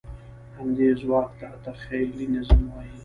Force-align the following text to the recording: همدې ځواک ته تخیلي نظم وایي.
همدې 0.57 0.87
ځواک 1.01 1.29
ته 1.39 1.47
تخیلي 1.65 2.25
نظم 2.33 2.61
وایي. 2.71 2.93